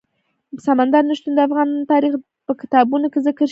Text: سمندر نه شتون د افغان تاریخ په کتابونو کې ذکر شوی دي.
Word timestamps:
سمندر 0.65 1.01
نه 1.09 1.13
شتون 1.17 1.33
د 1.35 1.39
افغان 1.47 1.69
تاریخ 1.91 2.13
په 2.47 2.53
کتابونو 2.61 3.05
کې 3.13 3.19
ذکر 3.27 3.41
شوی 3.41 3.47
دي. 3.47 3.49